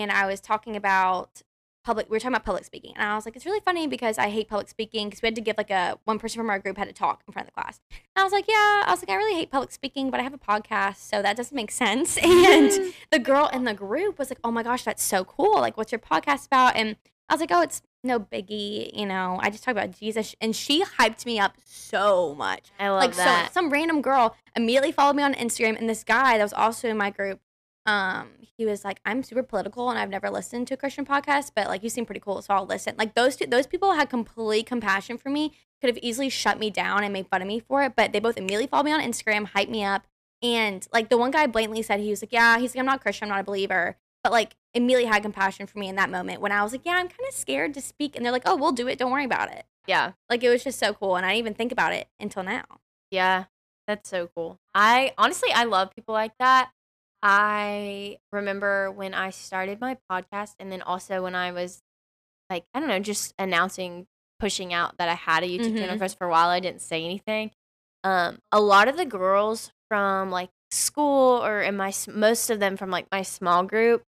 [0.00, 1.42] and I was talking about
[1.84, 2.10] public.
[2.10, 4.28] We were talking about public speaking, and I was like, it's really funny because I
[4.28, 6.76] hate public speaking because we had to give like a one person from our group
[6.76, 7.80] had to talk in front of the class.
[7.90, 10.22] And I was like, yeah, I was like, I really hate public speaking, but I
[10.24, 12.18] have a podcast, so that doesn't make sense.
[12.26, 15.60] And the girl in the group was like, oh my gosh, that's so cool.
[15.60, 16.76] Like, what's your podcast about?
[16.76, 16.96] And
[17.28, 19.38] I was like, oh, it's no biggie, you know.
[19.42, 23.14] I just talk about Jesus, and she hyped me up so much I love like
[23.14, 23.52] so that.
[23.52, 26.96] some random girl immediately followed me on Instagram and this guy that was also in
[26.96, 27.40] my group
[27.86, 31.52] um he was like I'm super political and I've never listened to a Christian podcast
[31.54, 34.10] but like you seem pretty cool so I'll listen like those two those people had
[34.10, 37.60] complete compassion for me could have easily shut me down and made fun of me
[37.60, 40.06] for it but they both immediately followed me on Instagram hyped me up
[40.42, 43.00] and like the one guy blatantly said he was like yeah he's like I'm not
[43.00, 46.40] Christian I'm not a believer but like immediately had compassion for me in that moment
[46.40, 48.56] when I was like yeah I'm kind of scared to speak and they're like oh
[48.56, 50.12] we'll do it don't worry about it yeah.
[50.28, 52.64] like it was just so cool and I didn't even think about it until now
[53.10, 53.44] Yeah,
[53.86, 54.58] that's so cool.
[54.74, 56.70] I honestly, I love people like that.
[57.28, 61.82] I remember when I started my podcast, and then also when I was
[62.48, 64.06] like, I don't know, just announcing,
[64.38, 65.98] pushing out that I had a YouTube channel Mhm.
[65.98, 67.50] because for a while I didn't say anything.
[68.04, 72.76] Um, a lot of the girls from like school, or in my most of them
[72.76, 74.04] from like my small group,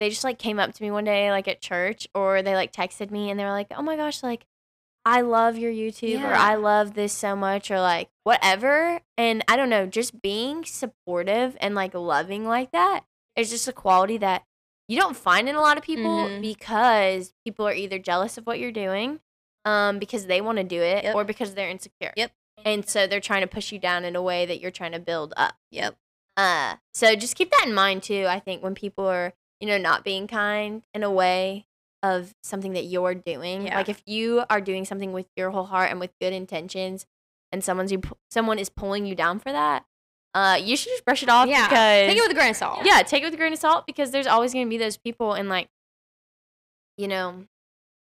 [0.00, 2.72] they just like came up to me one day, like at church, or they like
[2.72, 4.44] texted me, and they were like, "Oh my gosh, like."
[5.06, 9.00] I love your YouTube or I love this so much or like whatever.
[9.16, 13.04] And I don't know, just being supportive and like loving like that
[13.36, 14.42] is just a quality that
[14.88, 16.40] you don't find in a lot of people Mhm.
[16.40, 19.20] because people are either jealous of what you're doing,
[19.64, 21.14] um, because they want to do it, Yep.
[21.14, 22.12] or because they're insecure.
[22.16, 22.32] Yep.
[22.64, 24.98] And so they're trying to push you down in a way that you're trying to
[24.98, 25.56] build up.
[25.70, 25.94] yep
[26.36, 28.26] Uh, so just keep that in mind too.
[28.28, 31.66] I think when people are, you know, not being kind in a way
[32.02, 33.76] of something that you're doing, Yeah.
[33.76, 37.06] like if you are doing something with your whole heart and with good intentions,
[37.52, 39.84] and someone's you someone is pulling you down for that,
[40.34, 41.48] uh, you should just brush it off.
[41.48, 43.52] yeah because take it with a grain of salt yeah, take it with a grain
[43.52, 45.68] of salt because there's always going to be those people, and like,
[46.98, 47.44] you know,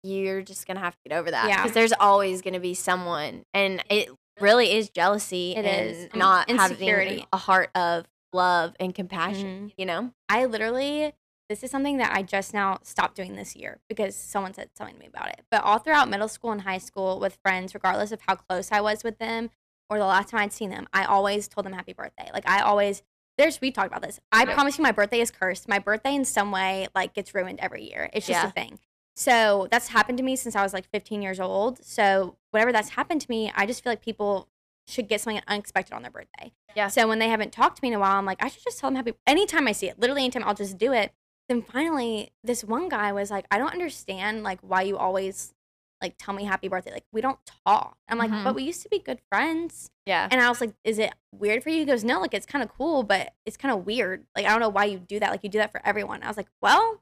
[0.04, 1.48] you're just gonna have to get over that.
[1.48, 1.58] Yeah.
[1.58, 6.10] because there's always going to be someone, and it really is jealousy It and is,
[6.16, 7.10] not insecurity.
[7.12, 9.74] having a heart of love and compassion, Mhm.
[9.78, 10.12] you know?
[10.28, 11.14] I literally,
[11.54, 14.96] this is something that I just now stopped doing this year because someone said something
[14.96, 15.42] to me about it.
[15.52, 18.82] But all throughout middle school and high school with friends, regardless of how close I
[18.82, 19.52] was with them
[19.88, 22.28] or the last time I'd seen them, I always told them happy birthday.
[22.34, 23.04] Like I always,
[23.38, 24.20] there's, we talked about this.
[24.32, 25.68] I promise you my birthday is cursed.
[25.70, 28.10] My birthday in some way like gets ruined every year.
[28.14, 28.48] It's just Yeah.
[28.48, 28.80] a thing.
[29.16, 31.86] So that's happened to me since I was like 15 years old.
[31.86, 34.50] So whenever that's happened to me, I just feel like people
[34.88, 36.52] should get something unexpected on their birthday.
[36.76, 36.88] Yeah.
[36.88, 38.80] So when they haven't talked to me in a while, I'm like, I should just
[38.80, 39.14] tell them happy.
[39.28, 41.14] Anytime I see it, literally anytime, I'll just do it.
[41.50, 45.54] Then finally, this one guy was like, I don't understand like why you always
[46.02, 46.92] like tell me happy birthday.
[46.92, 47.98] Like we don't talk.
[48.10, 48.44] I'm like, Mhm.
[48.44, 49.90] but we used to be good friends.
[50.06, 50.28] Yeah.
[50.32, 51.78] And I was like, is it weird for you?
[51.80, 54.26] He goes, no, like it's kind of cool, but it's kind of weird.
[54.36, 55.32] Like I don't know why you do that.
[55.32, 56.22] Like you do that for everyone.
[56.24, 57.02] I was like, well,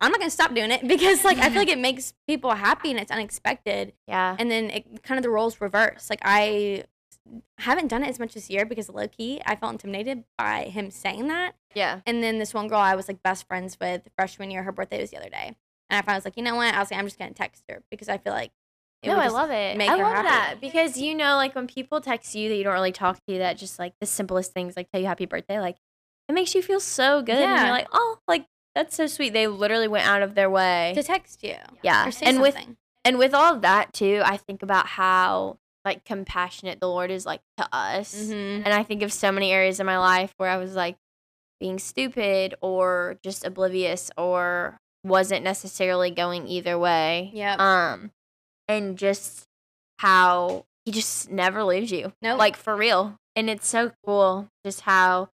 [0.00, 2.90] I'm not gonna stop doing it because like I feel like it makes people happy
[2.90, 3.92] and it's unexpected.
[4.08, 4.36] Yeah.
[4.38, 6.08] And then it kind of the roles reverse.
[6.08, 6.84] Like I
[7.58, 10.90] haven't done it as much this year because low key I felt intimidated by him
[10.90, 11.54] saying that.
[11.74, 12.00] Yeah.
[12.06, 15.00] And then this one girl I was like best friends with freshman year, her birthday
[15.00, 15.56] was the other day.
[15.90, 16.74] And I finally was like, you know what?
[16.74, 18.50] I was like, I'm just gonna text her because I feel like
[19.02, 19.80] it no, I love it.
[19.80, 20.28] I love happy.
[20.28, 23.38] that because you know, like when people text you that you don't really talk to,
[23.38, 25.76] that just like the simplest things, like tell you happy birthday, like
[26.28, 27.34] it makes you feel so good.
[27.34, 27.62] And Yeah.
[27.64, 29.32] you're like, oh, like that's so sweet.
[29.32, 30.92] They literally went out of their way.
[30.94, 31.56] to text you.
[31.82, 32.10] yeah.
[32.22, 32.56] And with
[33.04, 37.26] and with all of that too, I think about how like compassionate the Lord is
[37.26, 38.14] like to us.
[38.14, 38.62] Mhm.
[38.64, 40.96] And I think of so many areas in my life where I was like
[41.62, 47.30] being stupid or just oblivious or wasn't necessarily going either way.
[47.32, 47.60] Yep.
[47.60, 48.10] Um
[48.66, 49.44] and just
[49.98, 52.12] how he just never leaves you.
[52.20, 52.38] Nope.
[52.38, 53.16] Like for real.
[53.36, 55.28] And it's so cool just how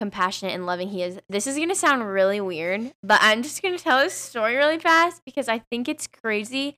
[0.00, 1.18] compassionate and loving he is.
[1.28, 4.54] This is going to sound really weird, but I'm just going to tell this story
[4.54, 6.76] really fast because I think it's crazy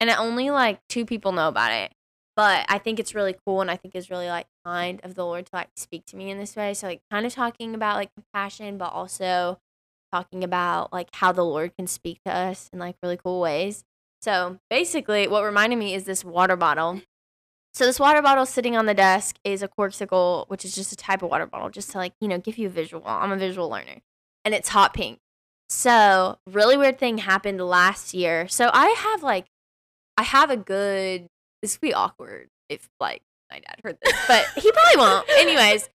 [0.00, 1.92] and only like two people know about it.
[2.38, 5.26] But I think it's really cool and I think it's really like kind of the
[5.26, 6.72] Lord to like speak to me in this way.
[6.72, 9.58] So like kind of talking about like compassion, but also
[10.12, 13.82] talking about like how the Lord can speak to us in like really cool ways.
[14.22, 17.02] So basically, what reminded me is this water bottle.
[17.74, 20.96] So this water bottle sitting on the desk is a Corkcicle, which is just a
[20.96, 23.02] type of water bottle, just to like you know give you a visual.
[23.04, 24.00] I'm a visual learner,
[24.44, 25.18] and it's hot pink.
[25.70, 28.46] So really weird thing happened last year.
[28.46, 29.46] So I have like,
[30.16, 31.26] I have a good.
[31.62, 35.28] This would be awkward if like my dad heard this, but he probably won't.
[35.38, 35.88] Anyways,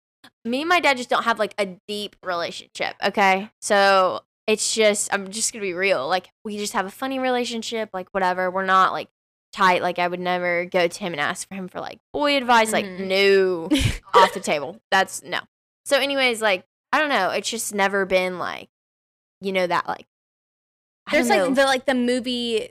[0.45, 2.95] me and my dad just don't have like a deep relationship.
[3.05, 6.09] Okay, so it's just I'm just gonna be real.
[6.09, 7.91] Like we just have a funny relationship.
[7.93, 8.51] Like whatever.
[8.51, 9.09] We're not like
[9.53, 9.83] tight.
[9.83, 12.73] Like I would never go to him and ask for him for like boy advice.
[12.73, 13.07] Like Mhm.
[13.07, 13.69] no,
[14.21, 14.81] off the table.
[14.91, 15.41] That's no.
[15.85, 17.31] So anyways, like I don't know.
[17.31, 18.69] It's just never been like,
[19.41, 20.07] you know that like.
[21.07, 22.71] I There's like the like the movie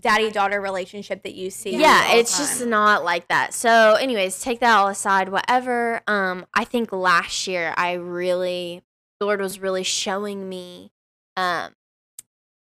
[0.00, 1.76] daddy daughter relationship that you see.
[1.76, 3.54] yeah it's just not like that.
[3.54, 6.02] So anyways take that all aside whatever.
[6.06, 8.82] Um i think last year i really
[9.20, 10.90] the lord was really showing me
[11.36, 11.72] um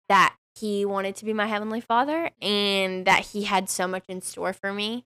[0.08, 4.20] that he wanted to be my heavenly father and that he had so much in
[4.20, 5.04] store for me.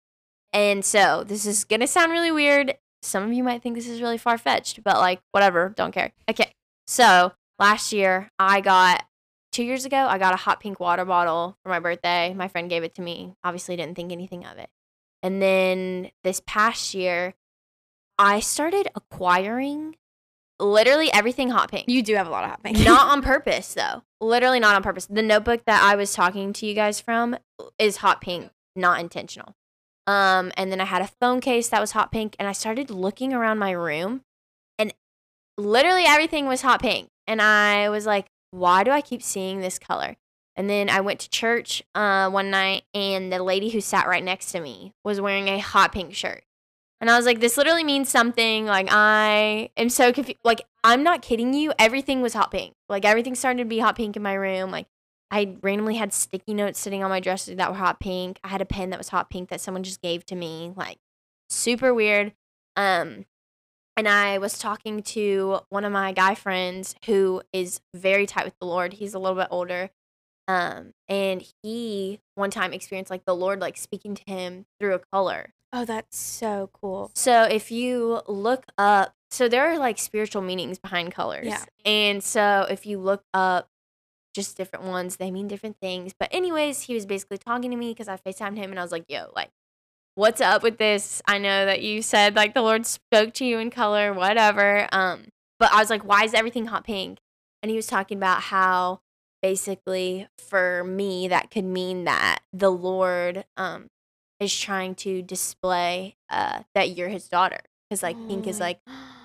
[0.52, 2.76] And so this is gonna sound really weird.
[3.02, 6.12] Some of you might think this is really far-fetched but like whatever don't care.
[6.28, 6.52] Okay
[6.86, 9.04] so last year i got
[9.56, 12.34] two years ago, I got a hot pink water bottle for my birthday.
[12.34, 13.34] My friend gave it to me.
[13.42, 14.68] Obviously, didn't think anything of it.
[15.22, 17.34] And then this past year,
[18.18, 19.96] I started acquiring
[20.60, 21.88] literally everything hot pink.
[21.88, 22.80] You do have a lot of hot pink.
[22.80, 24.02] not on purpose, though.
[24.20, 25.06] Literally not on purpose.
[25.06, 27.36] The notebook that I was talking to you guys from
[27.78, 29.54] is hot pink, not intentional.
[30.06, 32.90] Um, and then I had a phone case that was hot pink, and I started
[32.90, 34.20] looking around my room,
[34.78, 34.92] and
[35.56, 37.08] literally everything was hot pink.
[37.26, 40.16] And I was like, why do I keep seeing this color?
[40.56, 44.24] And then I went to church uh, one night, and the lady who sat right
[44.24, 46.44] next to me was wearing a hot pink shirt.
[46.98, 48.64] And I was like, this literally means something.
[48.64, 50.40] Like, I am so confused.
[50.44, 51.74] Like, I'm not kidding you.
[51.78, 52.74] Everything was hot pink.
[52.88, 54.70] Like, everything started to be hot pink in my room.
[54.70, 54.86] Like,
[55.30, 58.40] I randomly had sticky notes sitting on my dresser that were hot pink.
[58.42, 60.72] I had a pen that was hot pink that someone just gave to me.
[60.74, 60.96] Like,
[61.50, 62.32] super weird.
[62.76, 63.26] Um,
[63.96, 68.58] and I was talking to one of my guy friends who is very tight with
[68.60, 68.94] the Lord.
[68.94, 69.90] He's a little bit older.
[70.48, 75.00] Um, and he one time experienced like the Lord like speaking to him through a
[75.12, 75.54] color.
[75.72, 77.10] Oh, that's so cool.
[77.14, 81.46] So if you look up, so there are like spiritual meanings behind colors.
[81.46, 81.64] Yeah.
[81.84, 83.68] And so if you look up
[84.34, 86.12] just different ones, they mean different things.
[86.18, 88.92] But anyways, he was basically talking to me because I FaceTimed him and I was
[88.92, 89.50] like, yo, like,
[90.16, 91.22] what's up with this?
[91.26, 94.88] I know that you said like the Lord spoke to you in color, whatever.
[94.90, 95.28] Um,
[95.60, 97.18] but I was like, why is everything hot pink?
[97.62, 99.00] And he was talking about how
[99.42, 103.88] basically for me that could mean that the Lord um
[104.40, 108.64] is trying to display uh that you're his daughter because like pink is Oh.
[108.64, 108.80] like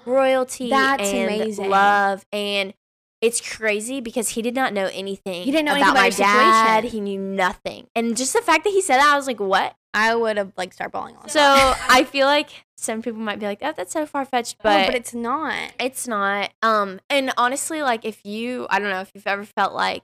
[0.06, 1.69] royalty That's and amazing.
[1.69, 2.73] love and
[3.21, 5.43] it's crazy because he did not know anything.
[5.43, 6.43] He didn't know about anything about my
[6.79, 6.84] dad.
[6.86, 9.75] He knew nothing, and just the fact that he said that, I was like, "What?"
[9.93, 11.27] I would have like started bawling on.
[11.29, 14.69] So I feel like some people might be like, "Oh, that's so far fetched," but,
[14.69, 15.71] but, but it's not.
[15.79, 16.51] it's not.
[16.62, 20.03] Um, and honestly, like if you, I don't know if you've ever felt like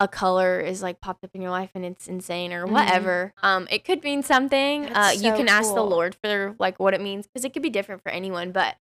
[0.00, 2.70] a color is like popped up in your life and it's insane or Mhm.
[2.72, 3.32] whatever.
[3.42, 4.86] Um, it could mean something.
[4.86, 5.82] Uh, That's you so can ask the.
[5.84, 8.50] Lord for like what it means because it could be different for anyone.
[8.50, 8.74] But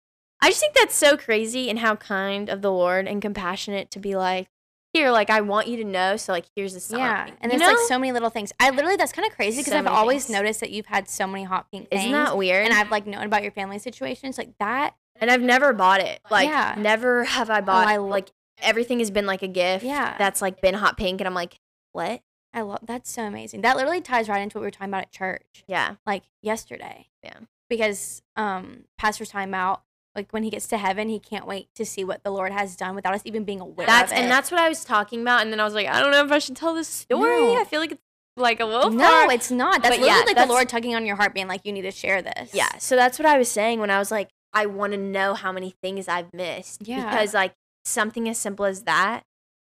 [0.42, 4.00] I just think that's so crazy and how kind of the Lord and compassionate to
[4.00, 4.48] be like,
[4.94, 6.18] here, like I want you to know.
[6.18, 7.00] So like here's a sign.
[7.00, 8.52] Yeah, and there's like so many little things.
[8.60, 10.36] I literally that's kind of crazy because So I've always things.
[10.40, 12.02] noticed that you've had so many hot pink things.
[12.06, 12.66] Isn't that weird?
[12.66, 14.96] And I've like known about your family situations like that.
[15.22, 16.20] and I've never bought it.
[16.32, 16.74] Like Yeah.
[16.78, 19.84] Oh, never have I bought I lo- like everything has been like a gift.
[19.86, 20.16] Yeah.
[20.18, 21.60] That's like been hot pink, and I'm like,
[21.92, 22.22] what?
[22.52, 23.62] I love that's so amazing.
[23.62, 25.96] That literally ties right into what we were talking about at church, Yeah.
[26.08, 27.10] like yesterday.
[27.24, 27.36] Yeah.
[27.70, 29.84] Because um, pastor's time out.
[30.20, 32.76] Like when he gets to heaven, he can't wait to see what the Lord has
[32.76, 34.22] done without us even being aware That's of it.
[34.22, 36.26] and that's what I was talking about, and then I was like, I don't know
[36.26, 37.22] if I should tell this story.
[37.54, 37.60] No.
[37.60, 38.02] I feel like it's
[38.36, 39.32] like a little no, far.
[39.32, 39.82] it's not.
[39.82, 41.84] That's But literally yeah, like the Lord tugging on your heart, being like, "You need
[41.84, 42.78] to share this." yeah.
[42.80, 45.52] So that's what I was saying when I was like, I want to know how
[45.54, 46.88] many things I've missed.
[46.88, 47.10] Yeah.
[47.10, 47.54] Because like
[47.86, 49.24] something as simple as that,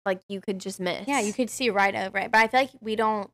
[0.05, 1.09] like you could just miss.
[1.09, 2.31] Yeah, you could see right over it.
[2.31, 3.31] But I feel like we don't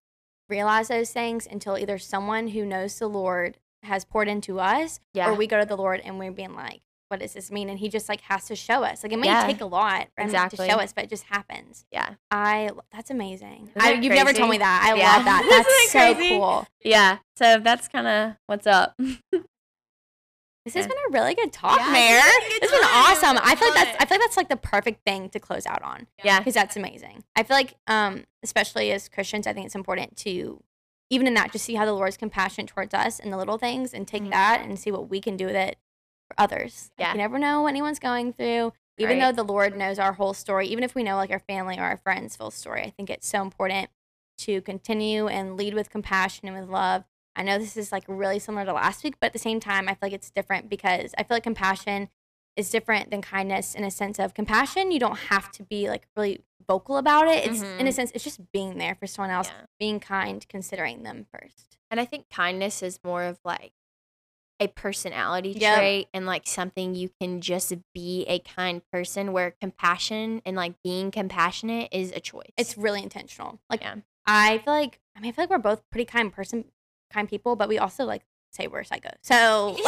[0.49, 5.31] realize those things until either someone who knows the Lord has poured into us, Yeah.
[5.31, 7.79] or we go to the Lord and we're being like, "What does this mean?" And
[7.79, 9.05] He just like has to show us.
[9.05, 9.47] Like it may Yeah.
[9.47, 10.67] take a lot for him Exactly.
[10.67, 11.87] to show us, but it just happens.
[11.93, 12.15] yeah.
[12.33, 13.71] I that's amazing.
[13.77, 14.91] Isn't I, you've never told me that.
[14.93, 15.13] I Yeah.
[15.17, 15.43] love that.
[15.49, 16.31] That's that so crazy?
[16.31, 16.67] cool.
[16.85, 17.19] Yeah.
[17.37, 18.99] So that's kind of what's up.
[20.65, 22.21] This has been a really good talk, Yeah, Mare.
[22.25, 22.91] it's been a good It's been time.
[22.95, 23.39] awesome.
[23.43, 23.97] I feel like that's.
[24.01, 26.07] I feel like that's like the perfect thing to close out on.
[26.23, 26.39] yeah.
[26.39, 27.25] because that's amazing.
[27.35, 30.63] I feel like, um, especially as Christians, I think it's important to,
[31.11, 33.93] even in that, just see how the Lord's compassionate towards us in the little things,
[33.93, 34.31] and take Mhm.
[34.31, 35.79] that and see what we can do with it
[36.33, 36.91] for others.
[36.99, 37.13] Like, Yeah.
[37.13, 38.73] you never know what anyone's going through.
[38.99, 39.35] Even Right.
[39.35, 41.83] though the Lord knows our whole story, even if we know like our family or
[41.85, 43.91] our friends' full story, I think it's so important
[44.39, 47.05] to continue and lead with compassion and with love.
[47.35, 49.89] I know this is like really similar to last week, but at the same time,
[49.89, 52.11] I feel like it's different because I feel like compassion
[52.55, 54.93] is different than kindness in a sense of compassion.
[54.93, 57.47] You don't have to be like really vocal about it.
[57.47, 57.95] It's in a Mhm.
[57.95, 59.65] sense, it's just being there for someone else, Yeah.
[59.79, 61.79] being kind, considering them first.
[61.91, 63.73] And I think kindness is more of like
[64.61, 65.79] a personality Yep.
[65.79, 70.75] trait and like something you can just be a kind person where compassion and like
[70.85, 72.53] being compassionate is a choice.
[72.57, 73.59] It's really intentional.
[73.69, 73.97] Like Yeah.
[74.27, 76.67] I feel like I mean I feel like we're both pretty kind person,
[77.11, 79.11] kind people, but we also like say we're psycho.
[79.23, 79.77] So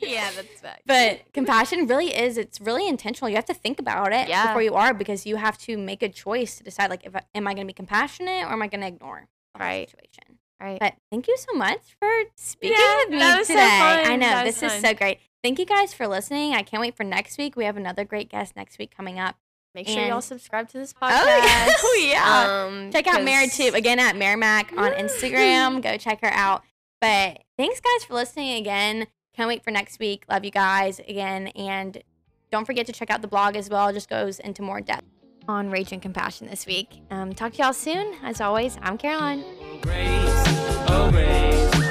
[0.00, 0.82] yeah, that's fact.
[0.86, 3.28] But compassion really is it's really intentional.
[3.28, 4.46] You have to think about it Yeah.
[4.48, 7.46] before you are because you have to make a choice to decide like if am
[7.46, 9.88] I going to be compassionate or am I going to ignore the Right.
[9.90, 10.37] situation.
[10.66, 10.80] Right.
[10.80, 13.68] But thank you so much for speaking Yeah, with me that was so today.
[13.68, 14.12] fun.
[14.12, 14.80] I know That this is fun.
[14.82, 15.18] so great.
[15.42, 16.54] Thank you guys for listening.
[16.54, 17.54] I can't wait for next week.
[17.56, 19.36] We have another great guest next week coming up.
[19.74, 21.74] Make sure y'all subscribe to this Oh, podcast.
[21.78, 22.66] Oh, yeah.
[22.66, 23.70] Um, Check out Mary too.
[23.74, 25.80] Again at Merrimack on Instagram.
[25.82, 26.62] Go check her out.
[27.00, 29.06] But thanks guys for listening again.
[29.36, 30.24] Can't wait for next week.
[30.28, 31.48] Love you guys again.
[31.48, 32.02] And
[32.50, 33.88] don't forget to check out the blog as well.
[33.88, 35.04] It just goes into more depth
[35.48, 37.00] on Rage and Compassion this week.
[37.10, 38.14] Um, talk to y'all soon.
[38.22, 39.42] As always, I'm Caroline.
[39.82, 40.44] Grace,
[40.88, 41.87] oh grace.